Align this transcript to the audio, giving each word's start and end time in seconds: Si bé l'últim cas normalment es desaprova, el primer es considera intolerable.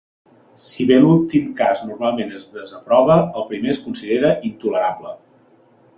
Si 0.67 0.85
bé 0.91 0.95
l'últim 1.01 1.51
cas 1.59 1.83
normalment 1.89 2.33
es 2.39 2.49
desaprova, 2.55 3.21
el 3.43 3.47
primer 3.53 3.73
es 3.75 3.85
considera 3.87 4.33
intolerable. 4.51 5.17